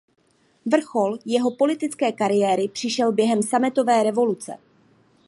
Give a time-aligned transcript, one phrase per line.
[0.65, 4.57] Vrchol jeho politické kariéry přišel během sametové revoluce.